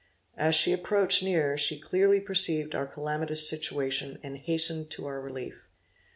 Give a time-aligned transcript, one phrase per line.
[0.35, 5.67] As she approached nearer she clearly perceived our calamitous situation, and hastened to our relief.